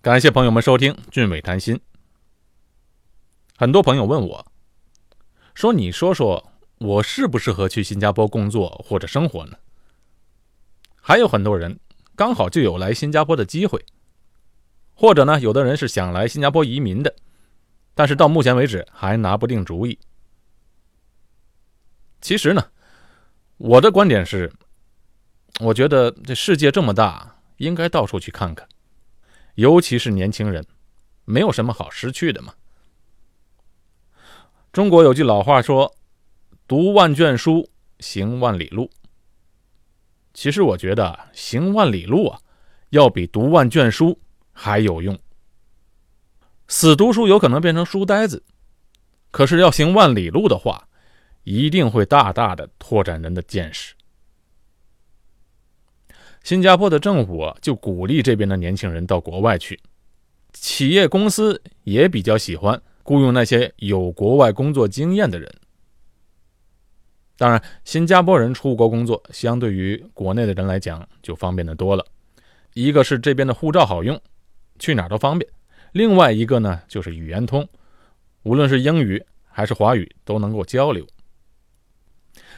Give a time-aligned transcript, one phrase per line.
[0.00, 1.74] 感谢朋友们收听《俊伟谈心》。
[3.56, 4.46] 很多朋友问我，
[5.56, 9.58] 说：“你说说我适不适合去新加坡工作或者生活呢？”
[11.02, 11.80] 还有很多人
[12.14, 13.84] 刚好就有来新加坡的机会，
[14.94, 17.16] 或者呢，有的人是想来新加坡移民的，
[17.92, 19.98] 但是到目前为止还拿不定主意。
[22.20, 22.70] 其实呢，
[23.56, 24.52] 我的观点是，
[25.58, 28.68] 我觉得这世界这么大，应该到处去看看。
[29.58, 30.64] 尤其是年轻人，
[31.24, 32.54] 没有什么好失去的嘛。
[34.72, 35.96] 中国有句老话说
[36.68, 38.88] ：“读万卷书，行万里路。”
[40.32, 42.40] 其实我觉得行万里路啊，
[42.90, 44.20] 要比读万卷书
[44.52, 45.18] 还有用。
[46.68, 48.44] 死读书有可能变成书呆子，
[49.32, 50.88] 可是要行万里路的话，
[51.42, 53.96] 一定会大大的拓展人的见识。
[56.48, 59.78] 新加坡的政府，就鼓励这边的年轻人到国外去，
[60.54, 65.54] 企业公司也比较喜欢雇佣那些有国外工作经验的人。
[67.36, 72.02] 当然，新加坡人出国工作，相对于国内的人来讲就方便的多了。
[72.72, 74.18] 一个是这边的护照好用，
[74.78, 75.46] 去哪都方便；
[75.92, 77.68] 另外一个呢，就是语言通，
[78.44, 81.06] 无论是英语还是华语都能够交流。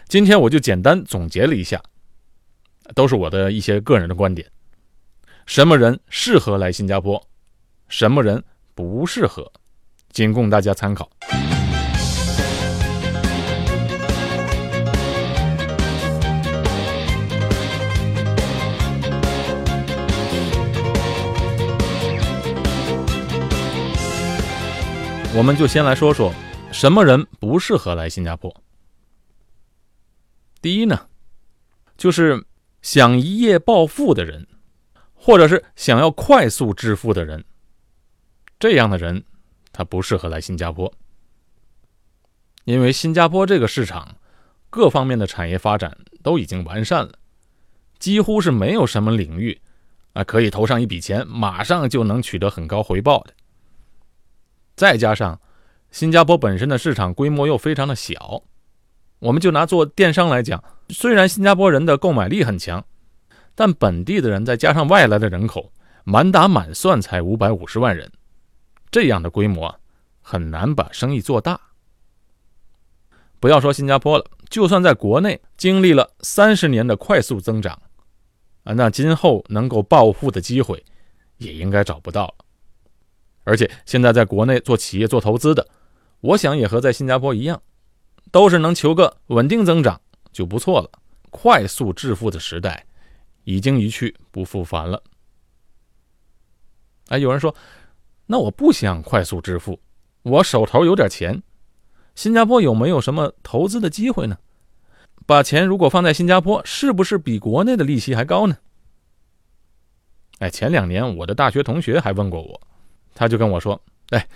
[0.07, 1.83] 今天我就简单总结了一下。
[2.95, 4.47] 都是我的一些个人的观点。
[5.47, 7.21] 什么人适合来新加坡，
[7.89, 8.43] 什么人
[8.75, 9.51] 不适合，
[10.11, 11.11] 仅供大家参考。
[25.33, 26.33] 我们就先来说说
[26.73, 28.55] 什么人不适合来新加坡。
[30.61, 31.09] 第一呢，
[31.97, 32.45] 就是。
[32.83, 34.47] 想一夜暴富的人，
[35.15, 37.45] 或者是想要快速致富的人，
[38.59, 39.23] 这样的人
[39.73, 40.93] 他不适合来新加坡，
[42.65, 44.17] 因为新加坡这个市场
[44.71, 47.13] 各方面的产业发展都已经完善了，
[47.99, 49.61] 几乎是没有什么领域
[50.15, 53.35] 啊可以投上一笔钱马上就能取得很高回报的。
[54.75, 55.39] 再加上
[55.91, 58.43] 新加坡本身的市场规模又非常的小。
[59.21, 62.85] 我们就拿做电商来讲，虽然新加坡人的购买力很强，
[63.55, 65.71] 但本地的人再加上外来的人口，
[66.05, 68.11] 满打满算才五百五十万人，
[68.91, 69.79] 这样的规模
[70.23, 71.61] 很难把生意做大。
[73.39, 77.81] 不要说新加坡了，就算在国内经历了三十年的快速增长，
[78.65, 80.83] 啊，那今后能够暴富的机会
[81.37, 82.35] 也应该找不到了。
[83.45, 85.67] 而且现在在国内做企业做投资的，
[86.21, 87.61] 我想也和在新加坡一样。
[88.31, 90.01] 都是能求个稳定增长
[90.33, 90.91] 就不错了。
[91.31, 92.87] 快速致富的时代
[93.45, 95.03] 已经一去不复返了。
[97.09, 97.55] 哎，有人说，
[98.27, 99.81] 那我不想快速致富，
[100.23, 101.43] 我手头有点钱，
[102.15, 104.39] 新加坡有没有什么投资的机会呢？
[105.27, 108.57] 把钱如果放在新加坡，是不是比国内的利息还高呢？
[110.39, 112.61] 哎，前两年我的大学同学还问过我，
[113.15, 113.81] 他就跟我说
[114.11, 114.29] ：“哎，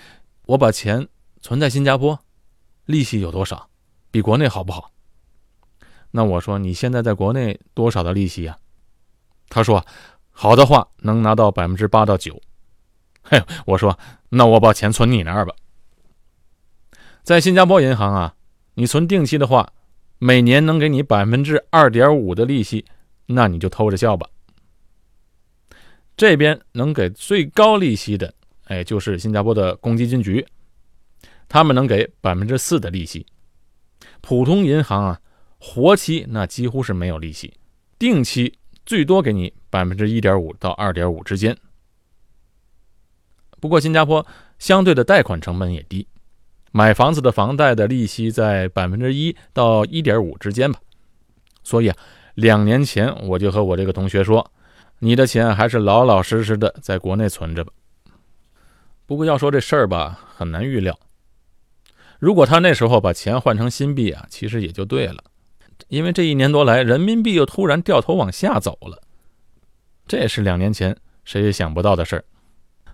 [0.47, 1.09] 我把钱
[1.41, 2.19] 存在新加坡，
[2.85, 3.69] 利息有多少？”
[4.15, 4.93] 比国内好不好？
[6.13, 8.57] 那我说你现在在国内多少的利息呀？
[9.49, 9.85] 他说
[10.31, 12.41] 好的话能拿到百分之八到九。
[13.25, 13.99] 嘿，我说
[14.29, 15.53] 那我把钱存你那儿吧。
[17.25, 18.37] 在新加坡银行啊，
[18.75, 19.73] 你存定期的话，
[20.21, 22.85] 每年能给你百分之二点五的利息，
[23.27, 24.29] 那你就偷着笑吧。
[26.17, 28.33] 这边能给最高利息的，
[28.67, 30.47] 哎，就是新加坡的公积金局，
[31.49, 33.27] 他们能给百分之四的利息。
[34.27, 35.21] 普通银行啊，
[35.59, 37.53] 活期那几乎是没有利息，
[37.99, 41.55] 定期最多给你百分之一点五到二点五之间。
[43.61, 44.27] 不过新加坡
[44.59, 46.09] 相对的贷款成本也低，
[46.73, 50.81] 买房子的房贷的利息在百分之一到一点五之间吧。
[51.63, 51.97] 所以啊，
[52.35, 54.51] 两年前我就和我这个同学说，
[55.01, 57.71] 你的钱还是老老实实的在国内存着吧。
[59.05, 60.99] 不过要说这事儿吧，很难预料。
[62.19, 65.23] 如果他那时候把钱换成新币啊，其实也就对了，
[65.89, 69.03] 因为这一年多来，人民币又突然掉头往下走了，
[70.07, 72.25] 这也是两年前谁也想不到的事儿。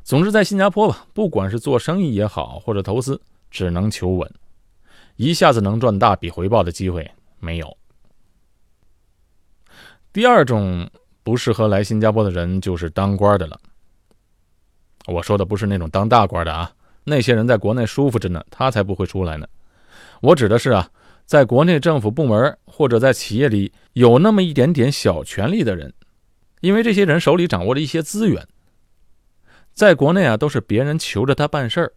[0.02, 3.20] 总之，在新加坡吧，不管是做生意也好，或者投资，
[3.50, 4.28] 只能求稳，
[5.16, 7.08] 一下子能赚大笔回报的机会
[7.38, 7.76] 没有。
[10.12, 10.90] 第二种
[11.22, 13.60] 不适合来新加坡的人，就是当官的了。
[15.06, 16.72] 我说的不是那种当大官的啊。
[17.10, 19.46] 那些人在国内舒服着呢，他才不会出来呢。
[20.22, 20.88] 我指的是啊，
[21.26, 25.92] 在国内政府部门或者在企业里有那么一点点小权力的人，
[26.60, 28.46] 因为这些人手里掌握着一些资源，
[29.74, 31.92] 在国内啊，都是别人求着他办事儿，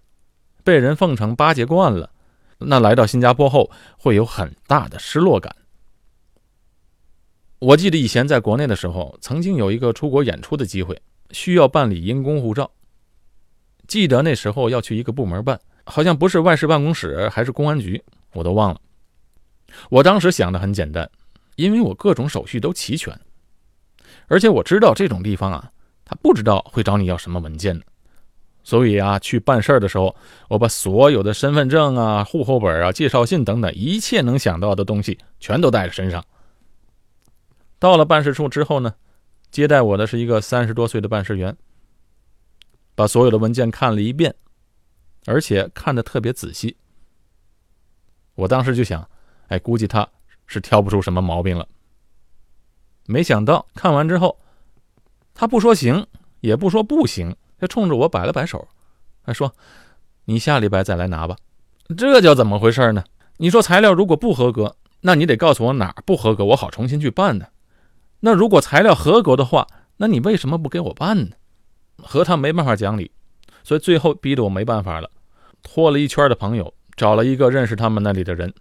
[0.64, 2.10] 被人奉承巴结惯了，
[2.58, 5.56] 那来到新加坡后会有很大的失落感。
[7.60, 11.02] 我记得以前在国内的时候，曾经有一个出国演出的机会，
[11.32, 12.70] 需要办理因公护照。
[13.94, 18.04] 记得那时候要去一个部门办，好像不是外事办公室还是公安局，
[18.34, 18.82] 我都忘了。
[19.92, 21.08] 我当时想的很简单，
[21.58, 23.16] 因为我各种手续都齐全，
[24.26, 25.72] 而且我知道这种地方啊，
[26.06, 27.86] 他不知道会找你要什么文件的，
[28.64, 30.16] 所以啊，去办事儿的时候，
[30.50, 36.26] 我把所有的身份证啊、户口本啊、介绍信等等一切能想到的东西全都带在身上。
[37.78, 38.96] 到了办事处之后呢，
[39.52, 41.56] 接待我的是一个三十多岁的办事员。
[42.96, 44.34] 把所有的文件看了一遍，
[45.26, 46.78] 而且看得特别仔细。
[48.36, 49.08] 我当时就想，
[49.48, 50.08] 哎，估计他
[50.48, 51.68] 是挑不出什么毛病了。
[53.06, 54.40] 没想到看完之后，
[55.34, 56.08] 他不说行，
[56.40, 58.68] 也不说不行，就冲着我摆了摆手，
[59.22, 59.54] 还说
[60.26, 61.36] ：“你下礼拜再来拿吧。”
[61.98, 63.04] 这叫怎么回事呢？
[63.38, 67.48] 你说材料如果不合格，那你得告诉我哪儿不合格，我好重新去办呢。
[68.22, 69.68] 那如果材料合格的话，
[69.98, 71.36] 那你为什么不给我办呢？
[71.98, 73.12] 和他没办法讲理，
[73.64, 75.10] 所以最后逼得我没办法了，
[75.62, 78.54] 托了一圈的朋友，找了一个认识他们那里的人，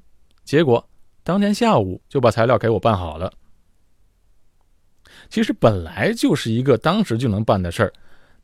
[0.44, 0.88] 结果
[1.22, 3.32] 当天下午就把材料给我办好了。
[5.30, 7.92] 其实本来就是一个当时就能办的事儿，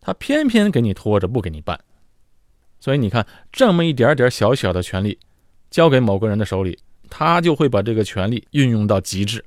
[0.00, 1.78] 他偏偏给你拖着不给你办，
[2.80, 5.18] 所以你看这么一点点小小的权利，
[5.70, 6.78] 交给某个人的手里，
[7.10, 9.44] 他就会把这个权利运用到极致。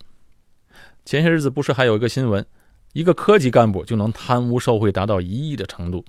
[1.03, 2.45] 前些日子不是还有一个新闻？
[2.93, 6.03] 一个科级干部就能贪污受贿达到一亿的程度，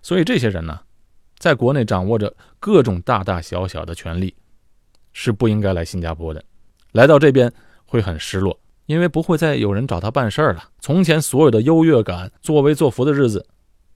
[0.00, 0.80] 所以这些人呢，
[1.38, 4.34] 在国内掌握着各种大大小小的权利，
[5.12, 6.44] 是不应该来新加坡的。
[6.92, 7.52] 来到这边
[7.84, 8.56] 会很失落，
[8.86, 10.62] 因为不会再有人找他办事儿了。
[10.78, 13.44] 从前所有的优越感、作威作福的日子，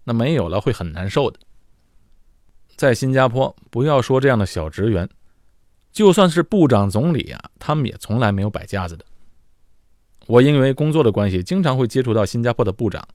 [0.03, 1.39] 那没有了，会很难受的。
[2.75, 5.09] 在新加坡，不要说这样的小职员，
[5.93, 9.05] 就算是部长、总理啊，他们也从来没有摆架子的。
[10.27, 13.07] 我因为工作的关系，经常会接触到新加坡的部长。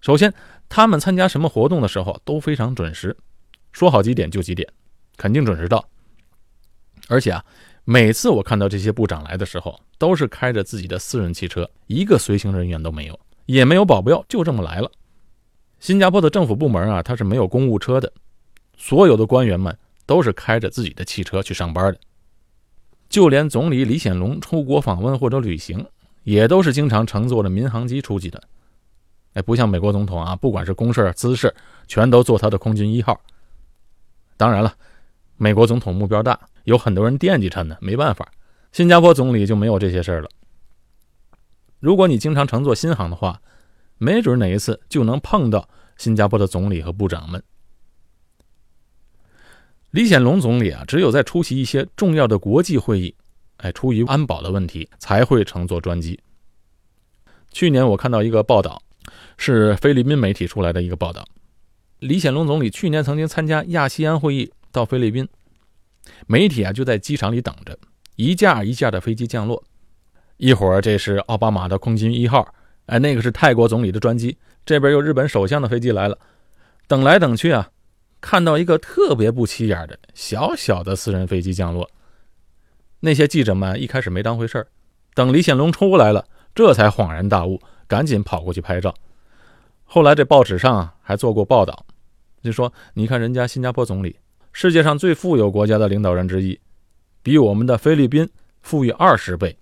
[0.00, 0.32] 首先，
[0.68, 3.16] 他们参加什么活动的时候都非常准时，
[3.70, 4.68] 说好几点就几点，
[5.16, 5.84] 肯定准时到。
[7.08, 7.44] 而且啊，
[7.84, 14.90] 每次我看到这些部长来的时候，都是开着自己的私人汽车，一个随行人员都没有，也没有保镖，就这么来了。
[15.78, 18.12] 新加坡的政府部门啊，它是没有公务车的，
[18.76, 19.76] 所有的官员们
[20.06, 22.00] 都是开着自己的汽车去上班的。
[23.08, 25.84] 就连总理李显龙出国访问或者旅行。
[26.24, 28.42] 也都是经常乘坐着民航机出去的，
[29.34, 31.54] 哎，不像美国总统啊，不管是公事私事，
[31.88, 33.20] 全都坐他的空军一号。
[34.36, 34.74] 当然了，
[35.36, 38.30] 美国总统目标大，有很多人惦记他呢，没办法。
[38.72, 40.30] 新加坡总理就没有这些事儿了。
[41.80, 43.40] 如果你经常乘坐新航的话，
[43.98, 47.42] 没准哪一次就能碰到新加坡的总理和部长们。
[49.90, 53.14] 李显龙总理啊，只有在出席一些重要的国际会议。
[53.62, 56.18] 哎，出于安保的问题才会乘坐专机。
[57.50, 58.82] 去年我看到一个报道，
[59.38, 61.24] 是菲律宾媒体出来的一个报道。
[62.00, 65.28] 李显龙总理去年曾经参加亚细安会议到菲律宾，
[66.26, 67.78] 媒体啊就在机场里等着，
[68.16, 69.62] 一架一架的飞机降落。
[70.38, 72.52] 一会儿这是奥巴马的空军一号，
[72.86, 74.36] 哎，那个是泰国总理的专机，
[74.66, 76.18] 这边有日本首相的飞机来了。
[76.88, 77.70] 等来等去啊，
[78.20, 81.88] 看到一个特别不起眼的小小的私人飞机降落。
[83.04, 84.68] 那些记者们一开始没当回事儿，
[85.12, 88.94] 等李显龙出来了，这才恍然大悟，赶紧跑过去拍照。
[89.82, 91.84] 后来这报纸上啊还做过报道，
[92.42, 94.20] 就说你看人家新加坡总理，
[94.52, 96.60] 世界上最富有国家的领导人之一，
[97.24, 98.30] 比我们的菲律宾
[98.62, 99.58] 富裕二十倍。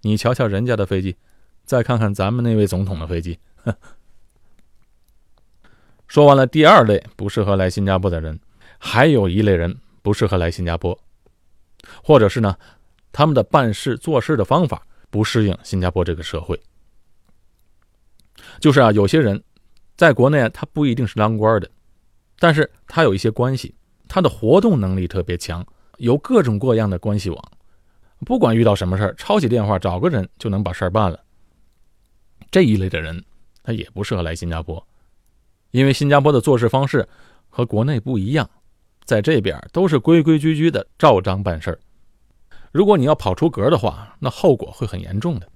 [0.00, 1.16] 你瞧瞧人家的飞机，
[1.66, 3.38] 再看看咱们那位总统的飞机。
[6.08, 8.40] 说完了第二类不适合来新加坡的人，
[8.78, 10.98] 还有一类人不适合来新加坡。
[12.02, 12.56] 或者是呢，
[13.12, 16.60] 他们的办事做事的方法不适应新加坡这个社会。
[18.58, 19.42] 就是啊，有些人
[19.96, 21.70] 在国内他不一定是当官的，
[22.38, 23.74] 但是他有一些关系，
[24.08, 25.64] 他的活动能力特别强，
[25.98, 27.52] 有各种各样的关系网，
[28.24, 31.20] 不管遇到什么事儿，抄起电话找个人就能把事儿办了。
[32.50, 33.22] 这一类的人，
[33.62, 34.84] 他也不适合来新加坡，
[35.70, 37.06] 因为新加坡的做事方式
[37.48, 38.48] 和国内不一样。
[39.10, 41.80] 在这边都是规规矩矩的照章办事儿。
[42.70, 45.48] 如果你要跑出格的话，那后果会很严重的。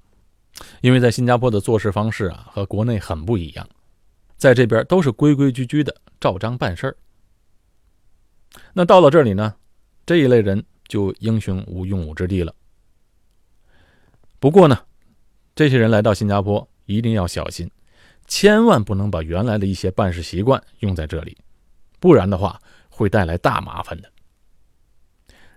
[0.81, 3.65] 因为在新加坡的做事方式啊和国内很不一样，
[4.37, 6.97] 在这边都是规规矩矩的照章办事儿。
[8.73, 9.55] 那到了这里呢，
[10.05, 12.53] 这一类人就英雄无用武之地了。
[14.41, 14.77] 不过呢，
[15.55, 17.71] 这些人来到新加坡一定要小心，
[18.27, 21.39] 千万不能把原来的一些办事习惯用在这里，
[22.01, 22.61] 不然的话
[22.95, 24.09] 会带来大麻烦的。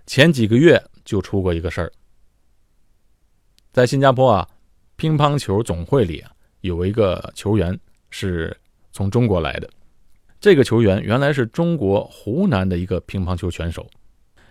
[0.06, 1.92] 前几个月就出过一个事儿，
[3.72, 4.48] 在新加坡啊，
[4.96, 7.78] 乒乓球总会里啊，有一个球员
[8.10, 8.56] 是
[8.90, 9.70] 从中国来的。
[10.40, 13.88] 这个球员原来是中国湖南的一个乒乓球选手，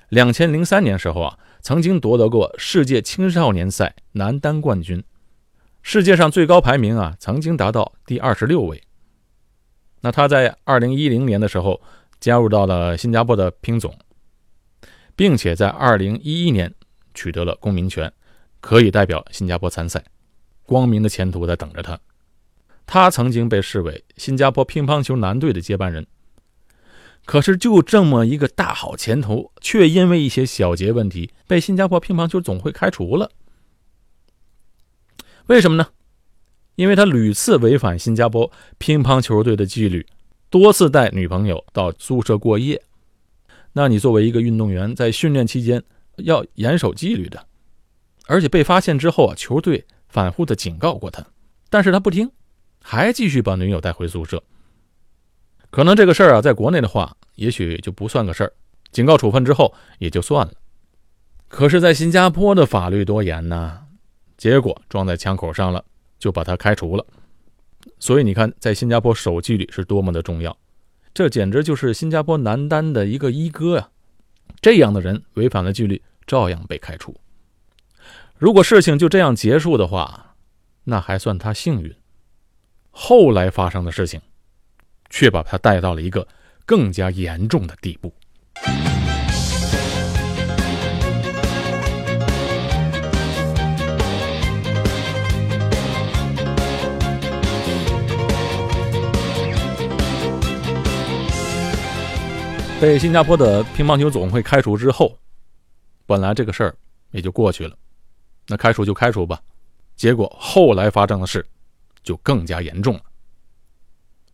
[0.10, 5.04] 两千零三年时候啊，曾经夺得过世界青少年赛男单冠军，
[5.82, 8.82] 世界上最高排名啊，曾经达到第二十六位。
[10.02, 11.82] 那他在二零一零年的时候
[12.20, 13.98] 加入到了新加坡的乒总，
[15.16, 16.74] 并且在二零一一年
[17.14, 18.12] 取得了公民权，
[18.60, 20.04] 可以代表新加坡参赛，
[20.64, 22.00] 光明的前途在等着他。
[22.86, 26.08] 他曾经被视为新加坡乒乓球男队的接班人，
[27.26, 33.30] 可是就这么一个大好前途，却因为一些小节问题被新加坡乒乓球总会开除了。
[35.48, 35.88] 为什么呢？
[36.76, 40.06] 因为他屡次违反新加坡乒乓球队的纪律，
[40.50, 42.82] 多次带女朋友到宿舍过夜。
[43.74, 45.84] 那你作为一个运动员，在训练期间
[46.18, 47.46] 要严守纪律的，
[48.26, 51.26] 而且被发现之后啊，球队反复的警告过他，
[51.70, 52.32] 但是他不听。
[52.82, 54.42] 还继续把女友带回宿舍，
[55.70, 58.54] 可能这个事儿啊，在国内的话，也许就不算个事儿，
[58.94, 60.54] 警告处分之后也就算了。
[61.50, 63.80] 可是，在新加坡的法律多严呢，
[64.38, 65.84] 结果撞在枪口上了，
[66.18, 67.06] 就把他开除了。
[68.00, 70.56] 所以你看，在新加坡守纪律是多么的重要，
[71.14, 73.90] 这简直就是新加坡男单的一个一哥呀！
[74.62, 77.16] 这样的人违反了纪律，照样被开除。
[78.38, 80.36] 如果事情就这样结束的话，
[80.84, 81.94] 那还算他幸运。
[82.92, 84.22] 后来发生的事情，
[85.10, 86.28] 却把他带到了一个
[86.66, 88.14] 更加严重的地步。
[102.80, 105.18] 被新加坡的乒乓球总会开除之后，
[106.06, 106.76] 本来这个事儿
[107.12, 107.76] 也就过去了，
[108.48, 109.42] 那开除就开除吧。
[109.96, 111.46] 结果后来发生的事。
[112.04, 113.02] 就更加严重了。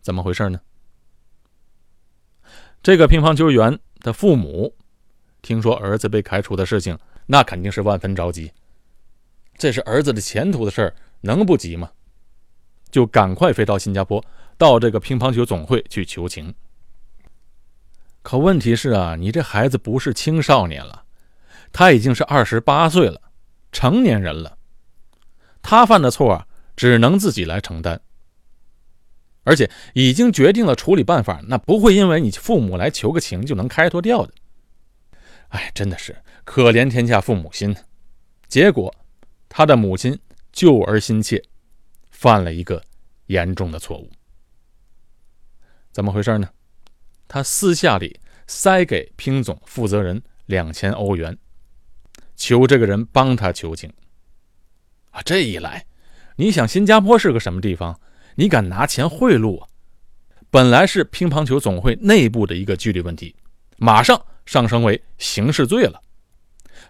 [0.00, 0.60] 怎么回事呢？
[2.80, 4.72] 这个乒乓球员的父母
[5.42, 6.96] 听说儿子被开除的事情，
[7.26, 8.48] 那肯定是万分着急。
[9.56, 11.90] 这是儿子的前途的事儿，能不急吗？
[12.92, 14.24] 就赶快飞到新加坡，
[14.56, 16.54] 到这个乒乓球总会去求情。
[18.24, 21.04] 可问题是啊，你这孩子不是青少年了，
[21.72, 23.20] 他已经是二十八岁了，
[23.70, 24.58] 成年人了。
[25.62, 26.48] 他犯的错啊。
[26.76, 28.00] 只能自己来承担，
[29.44, 34.34] 而且已经决定了处理办法，那不会因为你父母来求个情就能开脱掉的。
[35.50, 37.76] 哎，真的是可怜天下父母心。
[38.48, 38.92] 结果，
[39.48, 40.18] 他的母亲
[40.50, 41.40] 救儿心切，
[42.10, 42.82] 犯了一个
[43.26, 44.10] 严重的错误。
[45.92, 46.50] 怎么回事呢？
[47.26, 51.36] 他私下里塞给乒总负责人两千欧元，
[52.36, 53.92] 求这个人帮他求情。
[55.10, 55.86] 啊，这一来。
[56.36, 58.00] 你想新加坡是个什么地方？
[58.34, 59.68] 你敢拿钱贿赂啊？
[60.50, 63.34] 本来是乒乓球总会内部的一个纪律问题，
[63.76, 66.00] 马上上升为刑事罪了。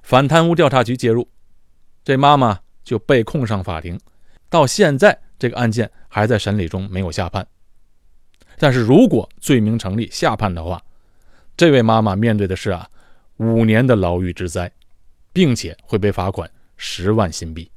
[0.03, 1.29] 反贪污调查局介入，
[2.03, 3.99] 这妈妈就被控上法庭。
[4.49, 7.47] 到现在这个案件还在审理中，没有下判。
[8.59, 10.83] 但是如果罪名成立下判的话，
[11.57, 12.89] 这位妈妈面对的是啊
[13.37, 14.71] 五年的牢狱之灾，
[15.33, 17.71] 并且会被罚款十万新币。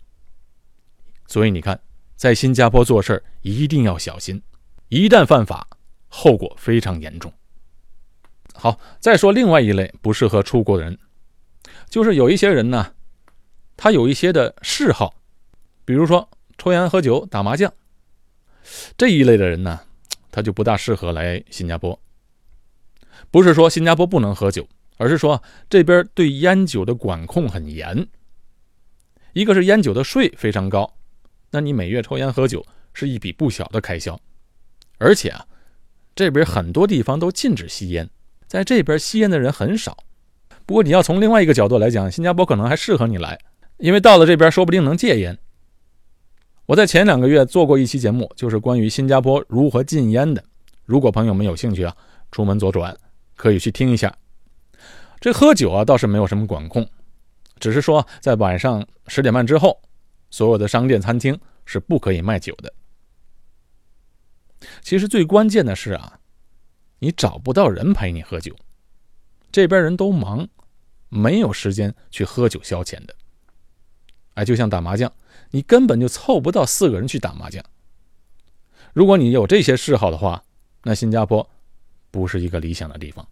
[1.27, 1.79] 所以你看，
[2.15, 4.41] 在新加坡做事一定要小心，
[4.89, 5.67] 一旦犯法，
[6.07, 7.31] 后果非常严重。
[8.53, 10.97] 好，再说另外一类不适合出国的人，
[11.89, 12.93] 就是有一些人呢，
[13.75, 15.13] 他有一些的嗜好，
[15.85, 17.71] 比如说抽烟、喝酒、打麻将
[18.97, 19.81] 这一类的人呢，
[20.37, 21.99] 他就不大适合来新加坡。
[23.31, 24.67] 不是说新加坡不能喝酒，
[24.97, 28.07] 而是说这边对烟酒的管控很严。
[29.33, 30.93] 一个是烟酒的税非常高。
[31.49, 32.63] 那你每月抽烟喝酒
[32.93, 34.19] 是一笔不小的开销，
[34.99, 35.43] 而且啊，
[36.15, 38.07] 这边很多地方都禁止吸烟，
[38.45, 39.97] 在这边吸烟的人很少。
[40.67, 43.39] 不过你要从另外一个角度来讲，新加坡可能还适合你来，
[43.77, 45.39] 因为到了这边说不定能戒烟。
[46.67, 50.43] 我在前两个月做过一期节目，就是关于新加坡如何禁烟的。
[50.83, 51.95] 如果朋友们有兴趣啊，
[52.29, 52.95] 出门左转
[53.37, 54.13] 可以去听一下。
[55.21, 56.85] 这喝酒啊倒是没有什么管控，
[57.57, 59.81] 只是说在晚上十点半之后。
[60.29, 62.73] 所有的商店、餐厅是不可以卖酒的。
[64.81, 66.19] 其实最关键的是啊，
[66.99, 68.53] 你找不到人陪你喝酒，
[69.53, 70.45] 这边人都忙，
[71.07, 73.15] 没有时间去喝酒消遣的。
[74.33, 75.09] 哎，就像打麻将，
[75.51, 77.63] 你根本就凑不到四个人去打麻将。
[78.93, 80.43] 如果你有这些嗜好的话，
[80.83, 81.47] 那新加坡
[82.09, 83.27] 不是一个理想的地方。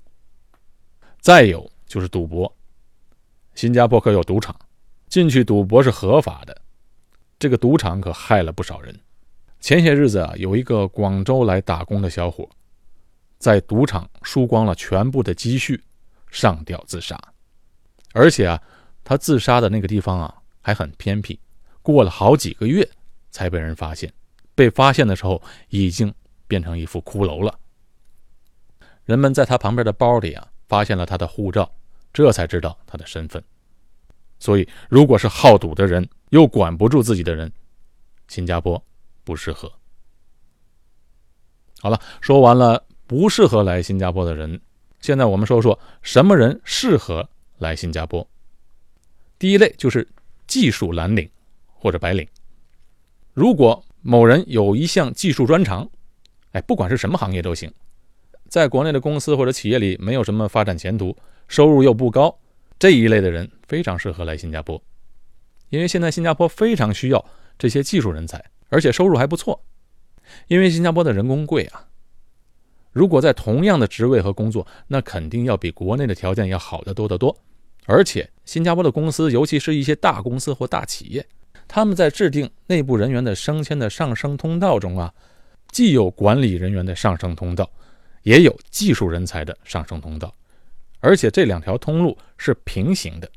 [1.20, 2.56] 再有就是赌博，
[3.56, 4.56] 新加坡可有赌场，
[5.08, 6.62] 进去赌博是合法的。
[7.40, 9.00] 这个赌场可害了不少人。
[9.60, 12.48] 前些日子啊，有一个广州来打工的小伙，
[13.40, 15.84] 在赌场输光了全部的积蓄，
[16.30, 17.20] 上吊自杀。
[18.14, 18.62] 而且啊，
[19.04, 21.40] 他自杀的那个地方啊还很偏僻，
[21.94, 22.89] 过了好几个月
[23.30, 24.12] 才被人发现。
[24.56, 26.13] 被发现的时候，已经
[26.48, 27.60] 变成一副骷髅了。
[29.04, 31.72] 人们在他旁边的包里啊，发现了他的护照，
[32.12, 33.44] 这才知道他的身份。
[34.39, 37.51] 所以，如果是好赌的人，又管不住自己的人，
[38.27, 38.84] 新加坡
[39.24, 39.72] 不适合。
[41.82, 44.60] 好了，说完了不适合来新加坡的人，
[45.01, 48.27] 现在我们说说什么人适合来新加坡。
[49.38, 50.08] 第一类就是
[50.48, 51.30] 技术蓝领
[51.86, 52.27] 或者白领。
[53.32, 55.88] 如果某人有一项技术专长，
[56.54, 57.72] 哎，不管是什么行业都行，
[58.50, 61.15] 在国内的公司或者企业里没有什么发展前途，
[61.48, 62.36] 收入又不高，
[62.80, 64.82] 这一类的人非常适合来新加坡。
[65.70, 67.24] 因为现在新加坡非常需要
[67.60, 69.63] 这些技术人才，而且收入还不错。
[70.48, 71.88] 因为新加坡的人工贵啊，
[72.94, 77.38] 如果在同样的职位和工作，那肯定要比国内的条件要好得多得多。
[77.86, 81.24] 而且新加坡的公司，尤其是一些大公司或大企业，
[81.75, 85.13] 他们在制定内部人员的升迁的上升通道中啊，
[85.74, 87.70] 既有管理人员的上升通道，
[88.24, 90.34] 也有技术人才的上升通道，
[91.01, 93.29] 而且这两条通路是平行的。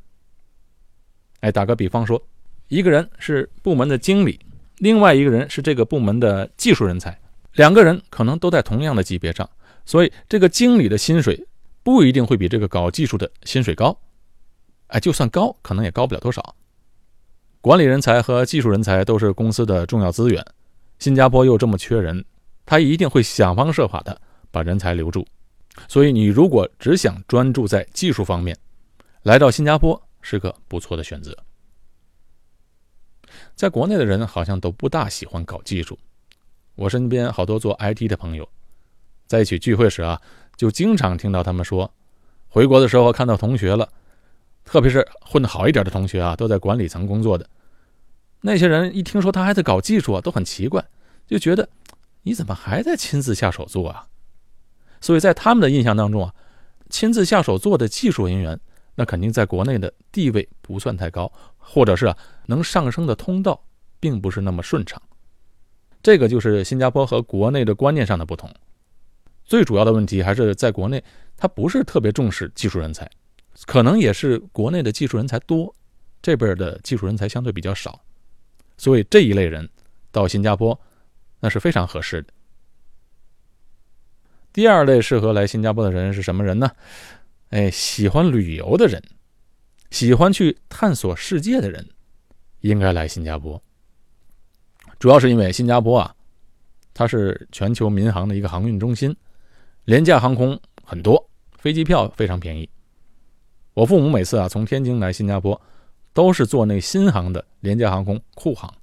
[1.40, 2.24] 哎，打个比方说，
[2.68, 4.38] 一个人是部门的经理，
[4.76, 7.18] 另外一个人是这个部门的技术人才，
[7.54, 9.50] 两个人可能都在同样的级别上，
[9.84, 11.44] 所以这个经理的薪水
[11.82, 13.98] 不一定会比这个搞技术的薪水高。
[14.86, 16.54] 哎，就算高，可能也高不了多少。
[17.60, 20.44] 管理人才和技术人才都是公司的重要资源，
[20.98, 22.24] 新加坡又这么缺人，
[22.64, 25.26] 他一定会想方设法的把人才留住。
[25.88, 28.56] 所以，你如果只想专注在技术方面，
[29.22, 30.00] 来到新加坡。
[30.20, 31.34] 是个不错的选择。
[33.54, 35.96] 在国内的人好像都不大喜欢搞技术。
[36.74, 38.46] 我身边好多做 IT 的朋友，
[39.26, 40.20] 在一起聚会时啊，
[40.56, 41.90] 就经常听到他们说，
[42.48, 43.88] 回国的时候看到同学了，
[44.68, 47.48] 特别是混得好一点的同学啊，都在管理层工作的。
[48.42, 50.84] 那些人一听说他还在搞技术啊，都很奇怪，
[51.26, 51.66] 就觉得
[52.22, 54.06] 你怎么还在亲自下手做啊？
[55.00, 56.34] 所以在他们的印象当中啊，
[56.90, 58.60] 亲自下手做的技术人员。
[59.00, 62.12] 那肯定在国内的地位不算太高，或者是
[62.46, 63.62] 能上升的通道
[64.00, 65.00] 并不是那么顺畅。
[66.02, 68.52] 这个就是新加坡和国内的观念上的不同。
[69.44, 71.00] 最主要的问题还是在国内，
[71.36, 73.08] 他不是特别重视技术人才，
[73.66, 75.74] 可能也是国内的技术人才多，
[76.22, 78.00] 这边的技术人才相对比较少，
[78.76, 79.68] 所以这一类人
[80.10, 80.78] 到新加坡
[81.40, 82.32] 那是非常合适的。
[84.52, 86.70] 第二类适合来新加坡的人是什么人呢？
[87.50, 89.02] 哎，喜欢旅游的人，
[89.90, 91.86] 喜欢去探索世界的人，
[92.60, 93.62] 应该来新加坡。
[94.98, 96.14] 主要是因为新加坡啊，
[96.92, 99.14] 它是全球民航的一个航运中心，
[99.84, 102.68] 廉价航空很多，飞机票非常便宜。
[103.78, 105.60] 我父母每次啊从天津来新加坡，
[106.12, 108.74] 都是坐那新航的廉价航空库航，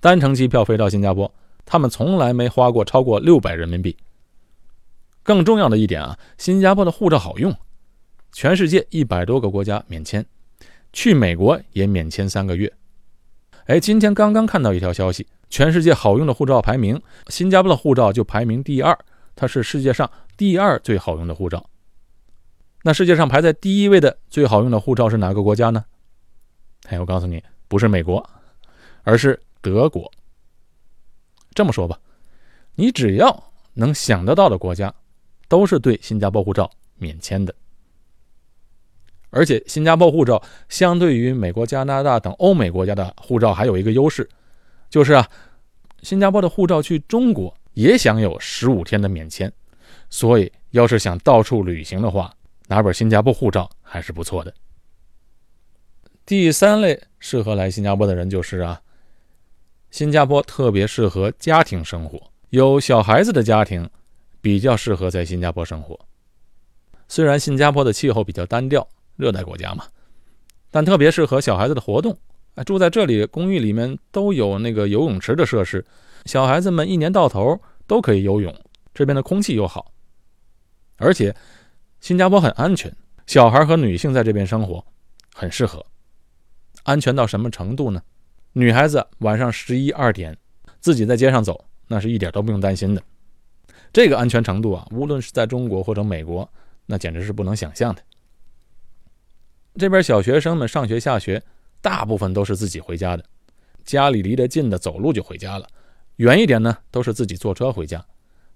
[0.00, 1.30] 单程机票飞到新加坡，
[1.66, 3.94] 他们从来没花过超过六百人民币。
[5.22, 7.54] 更重要的一点啊，新加坡的护照好用。
[8.32, 10.24] 全世界一百多个国家免签，
[10.94, 12.72] 去美国也免签三个月。
[13.66, 16.98] 哎，今天刚刚看到一条消息，全世界好用的护照排名，
[17.28, 18.98] 新加坡的护照就排名第二，
[19.34, 21.68] 它是世界上第二最好用的护照。
[22.86, 25.84] 那世界上排在第一位的最好用的护照是哪个国家呢？
[26.84, 28.24] 哎，我告诉你，不是美国，
[29.02, 30.08] 而是德国。
[31.52, 31.98] 这么说吧，
[32.76, 34.94] 你只要能想得到的国家，
[35.48, 37.52] 都是对新加坡护照免签的。
[39.30, 44.28] 而且，新加坡护照相对于美国、加拿大等欧美国家的护照还有一个优势，
[44.88, 45.28] 就是啊，
[46.02, 49.52] 新加坡的护照去中国也享有十五天的免签。
[50.08, 52.32] 所以，要是想到处旅行的话，
[52.66, 54.52] 拿本新加坡护照还是不错的。
[56.24, 58.80] 第三类适合来新加坡的人就是啊，
[59.90, 63.88] 新加坡特别适合家庭生活，有小孩子的家庭
[64.40, 65.98] 比较适合在新加坡生活。
[67.08, 68.86] 虽然新加坡的气候比较单调。
[69.18, 69.86] 热带国家嘛，
[70.70, 72.14] 但特别适合小孩子的活动。
[72.54, 75.82] 啊，住在这里，公寓里面都有那个游泳池的设施，
[76.26, 78.54] 小孩子们一年到头都可以游泳。
[78.92, 79.90] 这边的空气又好，
[80.98, 81.34] 而且
[82.06, 82.94] 新加坡很安全，
[83.26, 84.86] 小孩和女性在这边生活
[85.34, 85.84] 很适合。
[86.84, 88.00] 安全到什么程度呢？
[88.52, 90.38] 女孩子晚上十一二点
[90.78, 93.02] 自己在街上走，那是一点都不用担心的。
[93.92, 96.48] 这个安全程度啊，无论是在中国或者美国，
[96.86, 98.00] 那简直是不能想象的。
[99.76, 101.42] 这边小学生们上学下学，
[101.80, 103.24] 大部分都是自己回家的，
[103.84, 105.66] 家里离得近的走路就回家了，
[106.18, 108.06] 远一点呢都是自己坐车回家。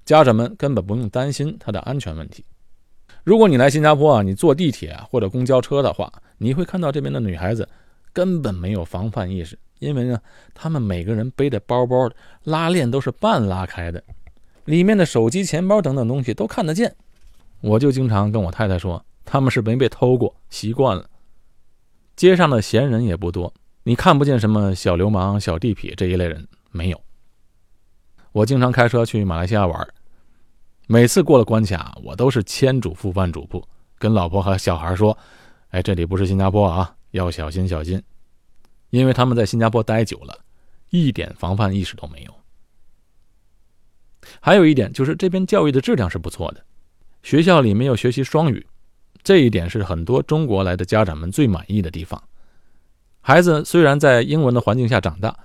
[0.05, 2.45] 家长们根本不用担心他的安全问题。
[3.25, 7.69] 如果你来新加坡啊，你坐地铁或者公交车的话，你会看到这边的女孩子
[8.13, 10.21] 根本没有防范意识，因为呢，
[10.55, 12.11] 她们每个人背的包包
[12.45, 14.03] 拉链都是半拉开的，
[14.65, 16.95] 里面的手机、钱包等等东西都看得见。
[17.61, 21.05] 我就经常跟我太太说，他们是没被偷过，习惯了。
[22.17, 23.53] 街上的闲人也不多，
[23.83, 27.01] 你看不见什么小流氓、小地痞这一类人，没有。
[28.33, 29.89] 我经常开车去马来西亚玩，
[30.93, 33.63] 每次过了关卡，我都是千嘱咐万嘱咐，
[33.97, 35.17] 跟老婆和小孩说
[35.71, 38.03] ：“哎，这里不是新加坡啊，要小心小心。”
[38.91, 40.37] 因为他们在新加坡待久了，
[40.89, 42.35] 一点防范意识都没有。
[44.41, 46.65] 还有一点就是这边教育的质量是不错的，
[47.23, 48.67] 学校里没有学习双语。
[49.23, 52.21] 这一点是很多中国来的家长们最满意的地方。
[53.21, 55.39] 孩子虽然在英文的环境下长大，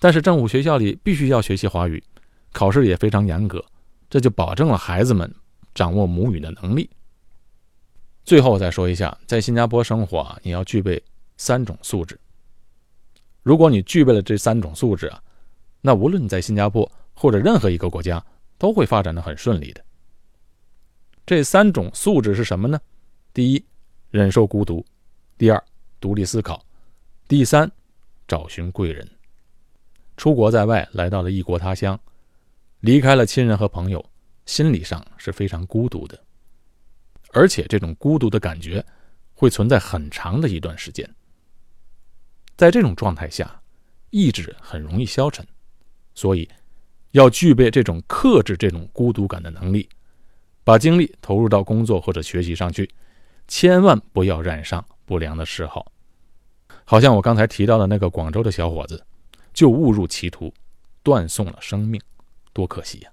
[0.00, 2.02] 但是政府学校里必须要学习华语，
[2.50, 3.64] 考试也非常严格，
[4.08, 5.32] 这就保证了孩子们
[5.74, 6.88] 掌握母语的能力。
[8.24, 11.02] 最后再说一下，在新加坡生活啊，你要具备
[11.36, 12.18] 三种素质。
[13.42, 15.22] 如果你具备了这三种素质啊，
[15.80, 18.22] 那无论你在新加坡或者任何一个国家，
[18.58, 19.82] 都会发展的很顺利的。
[21.24, 22.80] 这三种素质是什么呢？
[23.32, 23.64] 第一，
[24.10, 24.84] 忍受孤独；
[25.36, 25.62] 第二，
[26.00, 26.58] 独立思考；
[27.28, 27.70] 第三，
[28.26, 29.08] 找寻贵人。
[30.16, 31.98] 出国在外，来到了异国他乡，
[32.80, 34.04] 离开了亲人和朋友，
[34.46, 36.18] 心理上是非常孤独的，
[37.32, 38.84] 而且这种孤独的感觉
[39.34, 41.08] 会存在很长的一段时间。
[42.56, 43.60] 在这种状态下，
[44.10, 45.46] 意志很容易消沉，
[46.14, 46.48] 所以
[47.10, 49.88] 要具备这种克制这种孤独感的能力，
[50.64, 52.88] 把精力投入到工作或者学习上去。
[53.48, 55.90] 千万不要染上不良的嗜好，
[56.84, 59.02] 好像我刚才提到的那个广州的小伙子，
[59.54, 60.52] 就误入歧途，
[61.02, 61.98] 断送了生命，
[62.52, 63.10] 多可惜呀！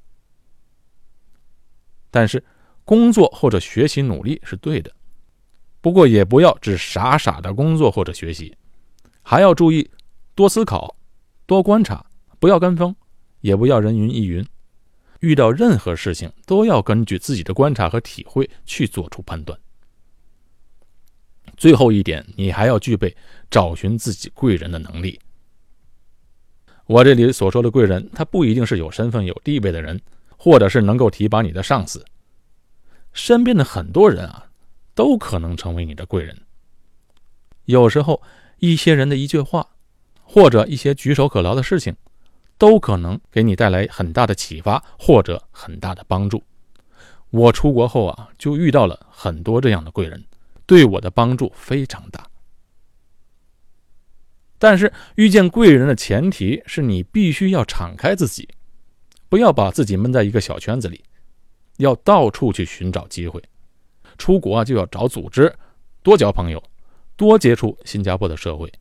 [2.12, 2.44] 但是
[2.84, 4.94] 工作或者学习努力是对的，
[5.82, 8.56] 不过也不要只傻傻的工作或者学习，
[9.22, 9.90] 还要注意
[10.34, 10.96] 多思考、
[11.46, 12.06] 多观察，
[12.40, 12.96] 不要跟风，
[13.42, 14.46] 也不要人云亦云。
[15.22, 19.60] 遇到任何事情都要根据自己的观察和体会去做出判断。
[21.58, 23.16] 最后一点，你还要具备
[23.50, 25.20] 找寻自己贵人的能力。
[26.88, 30.00] 我这里所说的贵人，他不一定是有身份、有地位的人，
[30.38, 32.06] 或者是能够提拔你的上司。
[33.12, 34.46] 身边的很多人啊，
[34.94, 36.38] 都可能成为你的贵人。
[37.66, 38.22] 有时候，
[38.60, 39.68] 一些人的一句话，
[40.22, 41.96] 或者一些举手可劳的事情，
[42.60, 46.44] 都可能给你带来很大的启发或者很大的帮助。
[47.32, 50.24] 我出国后啊，就遇到了很多这样的贵人。
[50.68, 52.28] 对我的帮助非常大，
[54.58, 58.48] 但是遇见贵人的前提是你必须要敞开自己，
[59.28, 61.04] 不要把自己闷在一个小圈子里，
[61.78, 63.44] 要到处去寻找机会。
[64.18, 65.54] 出国啊就要找组织，
[66.02, 66.64] 多交朋友，
[67.18, 68.72] 多接触新加坡的社会。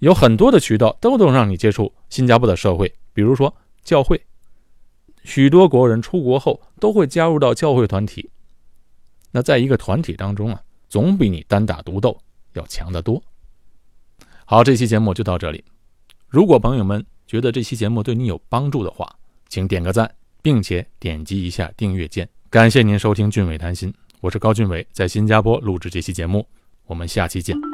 [0.00, 4.22] 有很多的渠道都能让你接触新加坡的社会，比如说教会，
[5.24, 8.30] 许多国人出国后都会加入到教会团体。
[9.30, 12.18] 那在一个团体当中啊，总比你单打独斗
[12.52, 13.22] 要强得多。
[14.50, 15.62] 好，这期节目就到这里。
[16.26, 19.08] 如果朋友们觉得这期节目对你有帮助的话，
[19.48, 22.28] 请点个赞，并且点击一下订阅键。
[22.50, 26.44] 感谢您收听《俊伟谈心》，我是高俊伟，在新加坡录制这期节目。
[26.86, 27.69] 我们下期见。